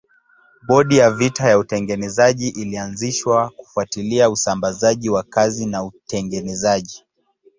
Bodi 0.67 0.97
ya 0.97 1.11
vita 1.11 1.49
ya 1.49 1.57
utengenezaji 1.59 2.47
ilianzishwa 2.49 3.49
kufuatilia 3.49 4.29
usambazaji 4.29 5.09
wa 5.09 5.23
kazi 5.23 5.65
na 5.65 5.83
utengenezaji. 5.83 7.03